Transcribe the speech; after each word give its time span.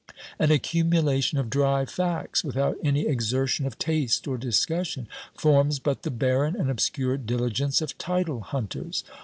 An 0.39 0.49
accumulation 0.49 1.37
of 1.37 1.47
dry 1.51 1.85
facts, 1.85 2.43
without 2.43 2.75
any 2.83 3.05
exertion 3.05 3.67
of 3.67 3.77
taste 3.77 4.27
or 4.27 4.35
discussion, 4.35 5.07
forms 5.37 5.77
but 5.77 6.01
the 6.01 6.09
barren 6.09 6.55
and 6.55 6.71
obscure 6.71 7.17
diligence 7.17 7.81
of 7.81 7.95
title 7.99 8.39
hunters. 8.39 9.03